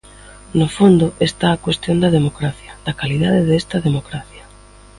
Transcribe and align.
No 0.59 0.67
fondo 0.75 1.07
está 1.27 1.45
a 1.51 1.61
cuestión 1.65 1.97
da 1.99 2.13
democracia, 2.17 2.71
da 2.85 2.97
calidade 2.99 3.41
desta 3.49 3.77
democracia. 3.87 4.43